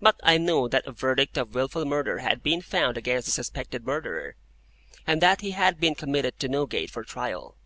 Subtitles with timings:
[0.00, 3.84] But I knew that a verdict of Wilful Murder had been found against the suspected
[3.84, 4.36] murderer,
[5.04, 7.56] and that he had been committed to Newgate for trial.